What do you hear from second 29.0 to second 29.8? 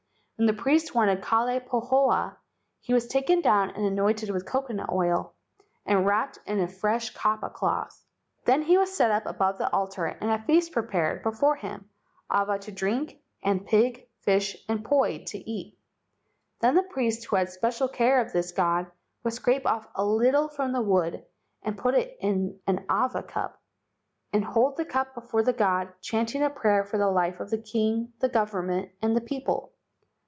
and the people.